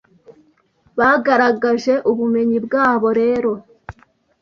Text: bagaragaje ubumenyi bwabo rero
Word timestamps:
bagaragaje 0.97 1.93
ubumenyi 2.11 2.57
bwabo 2.65 3.07
rero 3.19 3.51